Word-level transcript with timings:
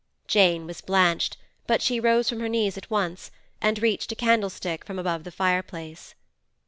Jane 0.27 0.65
was 0.65 0.81
blanched; 0.81 1.37
but 1.67 1.79
she 1.79 1.99
rose 1.99 2.27
from 2.27 2.39
her 2.39 2.49
knees 2.49 2.75
at 2.75 2.89
once, 2.89 3.29
and 3.61 3.79
reached 3.83 4.11
a 4.11 4.15
candlestick 4.15 4.83
from 4.83 4.97
above 4.97 5.25
the 5.25 5.31
fireplace. 5.31 6.15